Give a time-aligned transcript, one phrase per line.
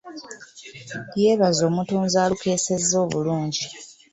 [1.21, 3.65] Yeebaza omutonzi alukeesezza obulungi.